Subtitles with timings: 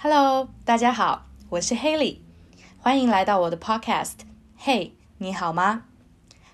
[0.00, 2.18] Hello，大家好，我是 Haley，
[2.78, 4.12] 欢迎来到我的 Podcast。
[4.56, 5.86] 嘿，你好吗？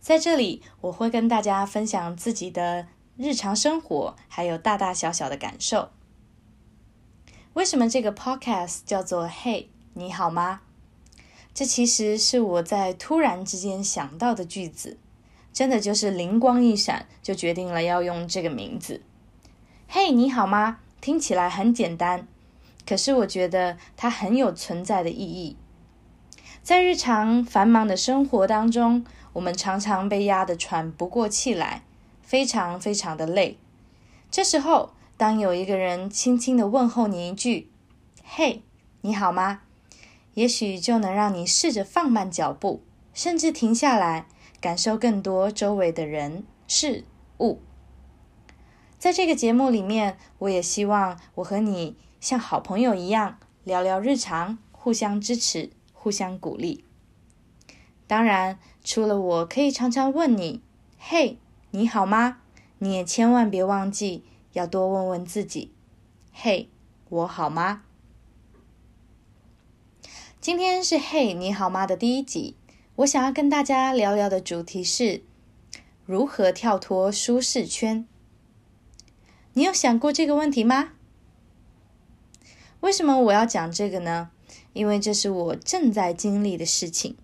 [0.00, 5.90] 在这里，我会跟大家分享自己的日常生活，还有大大小小的感受。
[7.52, 10.62] 为什么这个 Podcast 叫做“嘿，你好吗”？
[11.54, 14.98] 这其实是我在突然之间想到的句子，
[15.52, 19.00] 真的就是灵光一闪，就决定了要用这个名字。
[19.86, 20.80] 嘿，你好吗？
[21.00, 22.26] 听起来很简单，
[22.88, 25.58] 可是我觉得它很有存在的意义。
[26.62, 31.82] 在日常繁忙的生活当中，我们常常被压得喘不过气来，
[32.22, 33.58] 非常非常的累。
[34.30, 37.70] 这时候，当有一个人轻轻的问候你一句
[38.24, 38.62] “嘿，
[39.02, 39.60] 你好吗”，
[40.32, 44.26] 也许就能让你试着放慢脚步，甚至停下来，
[44.62, 47.04] 感受更多周围的人事
[47.40, 47.60] 物。
[48.98, 56.84] 在这个节目里面，我也希望我和你像好朋友一样聊聊日常，互相支持，互相鼓励。
[58.06, 60.62] 当然，除了我可以常常问你
[60.98, 61.38] “嘿，
[61.70, 62.38] 你好吗”，
[62.78, 65.72] 你也千万别忘记要多问问自己
[66.32, 66.68] “嘿，
[67.08, 67.82] 我好吗”。
[70.40, 72.56] 今天是“嘿，你好吗”的第一集，
[72.96, 75.22] 我想要跟大家聊聊的主题是
[76.06, 78.06] 如何跳脱舒适圈。
[79.52, 80.94] 你有想过这个问题吗？
[82.80, 84.30] 为什么我要讲这个呢？
[84.72, 87.16] 因为这是我正在经历的事情。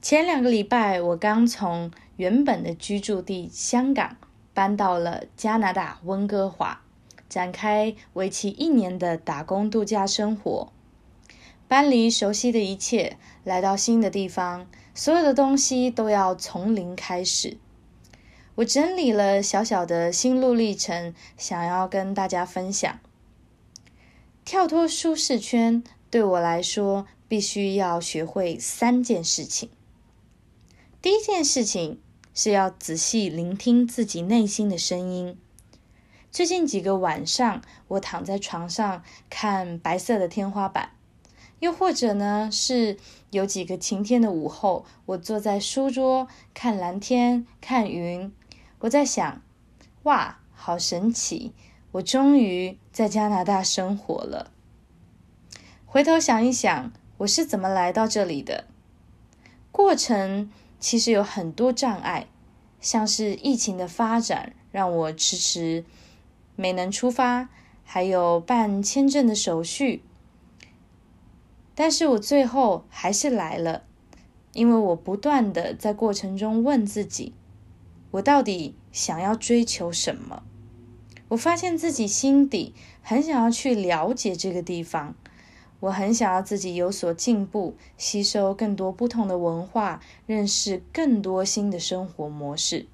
[0.00, 4.16] 前两个礼拜，我刚从原本的居住地香港
[4.54, 6.80] 搬到了加拿大温哥华，
[7.28, 10.72] 展开为期一年的打工度假生活。
[11.68, 17.58] 搬离熟悉的一切，来到新的地方，所有的东西都要从零开始。
[18.56, 22.98] 我整理了小小的心路历程，想要跟大家分享。
[24.44, 29.70] 跳脱舒适圈对我来说，必须要学会三件事情。
[31.00, 31.98] 第一件事情
[32.34, 35.38] 是要仔细聆听自己内心的声音。
[36.30, 40.90] 最近几个晚上，我躺在床上看白色的天花板，
[41.60, 42.98] 又或者呢是
[43.30, 48.30] 有几个晴天的午后，我坐在书桌看蓝天、看云。
[48.80, 49.40] 我在想，
[50.02, 51.54] 哇，好神奇！
[51.94, 54.50] 我终于在加拿大生活了。
[55.86, 58.64] 回头想一想，我是怎么来到这里的？
[59.70, 60.50] 过程。
[60.80, 62.26] 其实有很多障碍，
[62.78, 65.82] 像是疫情的发展让我迟迟
[66.56, 67.48] 没能出发，
[67.84, 70.02] 还有办签证的手续。
[71.74, 73.84] 但是我最后还是来了，
[74.52, 77.32] 因为我不断的在过程中问自己，
[78.10, 80.42] 我到底想要追求什么？
[81.34, 85.16] 我发现自己心底很想要去了解这个地方。
[85.80, 92.86] 我很想要自己有所进步，吸收更多不同的文化，认识更多新的生活模式。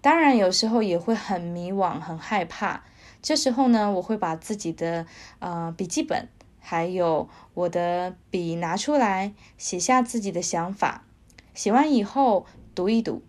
[0.00, 2.84] 当然，有时候也会很迷惘、很害怕。
[3.20, 5.04] 这时候呢，我会把自己的
[5.40, 6.28] 呃笔记本
[6.60, 11.04] 还有我的笔拿出来，写下自己的想法。
[11.52, 12.46] 写完以后
[12.76, 13.22] 读一读，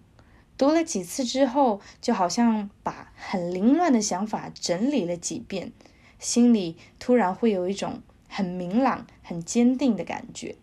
[0.58, 5.72] 读了几次之后，就好像把很凌乱的想法整理了几遍，
[6.20, 8.02] 心里突然会有一种。
[8.28, 10.58] 很明朗、很坚定的感觉。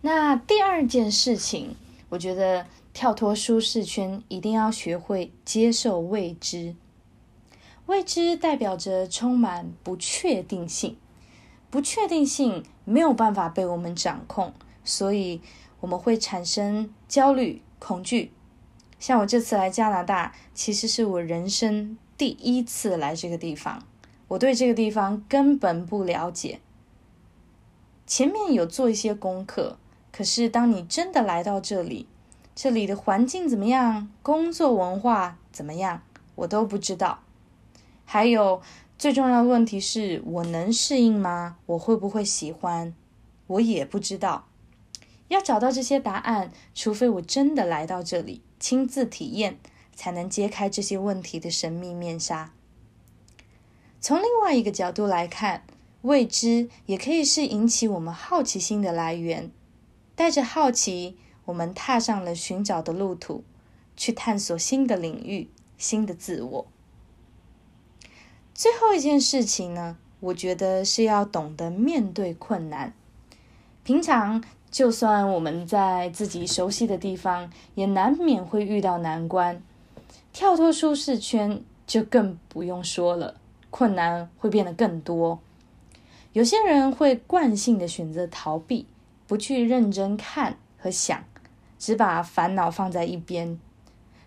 [0.00, 1.76] 那第二件事情，
[2.08, 6.74] 我觉得跳脱舒适圈，一定要学会接受未知。
[7.84, 10.96] 未知代表着充满不确定性，
[11.68, 15.42] 不确定性没有办法被我们掌控，所以
[15.80, 18.32] 我们会产生焦虑、恐惧。
[18.98, 23.84] 像我这次来加拿大，其实是我人生第一次来这个地方。
[24.28, 26.60] 我对这个地方根本不了解，
[28.06, 29.78] 前面有做一些功课，
[30.12, 32.06] 可是当你真的来到这里，
[32.54, 36.02] 这里的环境怎么样，工作文化怎么样，
[36.34, 37.20] 我都不知道。
[38.04, 38.60] 还有
[38.98, 41.56] 最重要的问题是我能适应吗？
[41.66, 42.92] 我会不会喜欢？
[43.46, 44.46] 我也不知道。
[45.28, 49.58] 要找到这些答案，除非我真的来到这里，亲自体验，
[49.94, 52.52] 才能揭开这些问题的神秘面纱。
[54.00, 55.64] 从另外一个角度来看，
[56.02, 59.50] 未知也可以是引起我们好奇心的来源。
[60.14, 63.44] 带着好奇，我们踏上了寻找的路途，
[63.96, 66.66] 去探索新的领域、新的自我。
[68.54, 72.92] 最后一件事情呢，我觉得是要懂得面对困难。
[73.84, 79.62] 平常就算我们在自己熟悉的地方，也难免会遇到难关。
[80.32, 83.36] 跳脱舒适圈，就更不用说了。
[83.70, 85.38] 困难会变得更多。
[86.32, 88.86] 有些人会惯性的选择逃避，
[89.26, 91.24] 不去认真看和想，
[91.78, 93.60] 只把烦恼放在一边。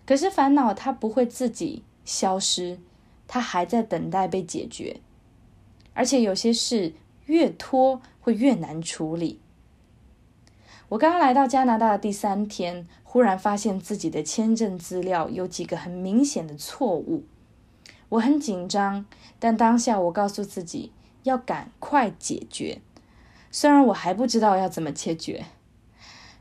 [0.06, 2.80] 可是烦恼它不会自己消失，
[3.28, 4.98] 它还在等待被解决。
[5.94, 6.94] 而且有些事
[7.26, 9.41] 越拖会越难处理。
[10.92, 17.24] 我刚来到加拿大的第三天，忽然发现自己的签证资料有几个很明显的错误，
[18.10, 19.06] 我很紧张，
[19.40, 20.92] 但当下我告诉自己
[21.24, 22.82] 要赶快解决，
[23.50, 25.46] 虽然我还不知道要怎么解决。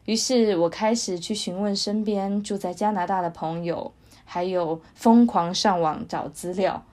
[0.07, 3.93] 于是我开始去询问身边住在加拿大的朋友，
[4.25, 6.85] 还有疯狂上网找资料。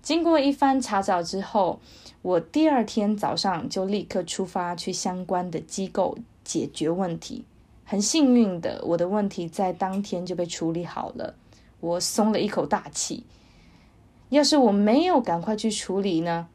[0.00, 1.78] 经过一番查找之后，
[2.22, 6.16] 我第二天早上就立刻出发去相关的机构。
[6.44, 7.44] 解决问题，
[7.84, 11.34] 很幸运的，我的问题在当天就被处理好了，
[11.80, 13.24] 我松了一口大气。
[14.30, 16.48] 要是我没有赶快去处理呢，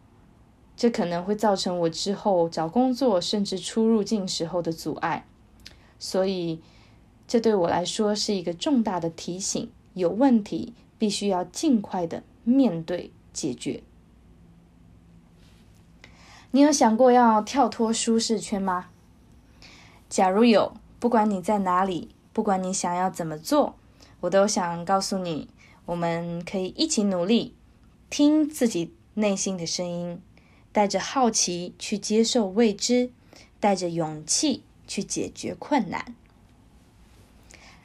[0.76, 5.26] 这可能会造成我之后找工作甚至出入境时候的阻碍。
[6.00, 6.60] 所以，
[7.28, 13.84] 这对我来说是一个重大的提醒：有问题必须要尽快的面对解决。
[16.52, 18.88] 你有想过要跳脱舒适圈吗？
[20.10, 23.76] 假如有，不管你在哪里，不管你想要怎么做，
[24.22, 25.50] 我都想告诉你，
[25.86, 27.56] 我们可以一起努力，
[28.10, 30.22] 听自己内心的声音，
[30.72, 33.12] 带着好奇去接受未知，
[33.60, 36.16] 带着勇气去解决困难。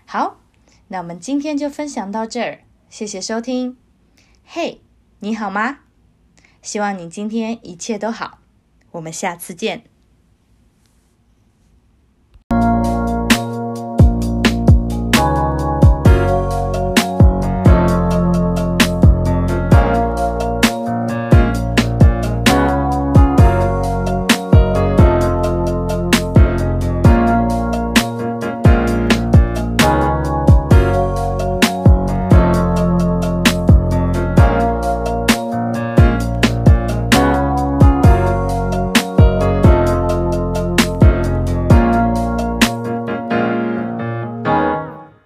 [0.07, 0.39] 好，
[0.89, 3.77] 那我们今天就分享到这儿，谢谢收听。
[4.45, 4.81] 嘿，
[5.21, 5.81] 你好吗？
[6.61, 8.39] 希望你今天一切都好，
[8.93, 9.92] 我们下次见。